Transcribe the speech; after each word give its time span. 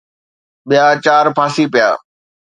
ٻيا 0.67 0.85
چار 1.05 1.25
ڦاسي 1.35 1.65
پيا 1.73 1.89